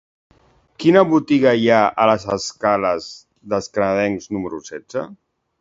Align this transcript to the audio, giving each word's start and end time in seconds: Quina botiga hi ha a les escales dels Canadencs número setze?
Quina 0.83 1.03
botiga 1.11 1.51
hi 1.63 1.69
ha 1.75 1.83
a 2.05 2.09
les 2.11 2.25
escales 2.37 3.13
dels 3.53 3.71
Canadencs 3.77 4.29
número 4.39 4.65
setze? 4.73 5.07